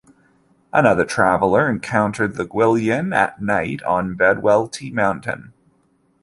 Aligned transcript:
Another 0.73 1.05
traveller 1.05 1.69
encountered 1.69 2.33
the 2.33 2.43
gwyllion 2.43 3.15
at 3.15 3.39
night 3.39 3.83
on 3.83 4.15
Bedwellty 4.15 4.91
Mountain. 4.91 5.53